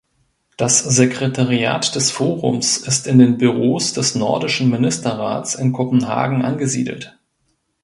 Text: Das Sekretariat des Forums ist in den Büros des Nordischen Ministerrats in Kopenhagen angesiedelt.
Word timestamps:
Das 0.57 0.79
Sekretariat 0.79 1.93
des 1.93 2.09
Forums 2.09 2.77
ist 2.79 3.05
in 3.05 3.19
den 3.19 3.37
Büros 3.37 3.93
des 3.93 4.15
Nordischen 4.15 4.67
Ministerrats 4.71 5.53
in 5.53 5.73
Kopenhagen 5.73 6.41
angesiedelt. 6.43 7.19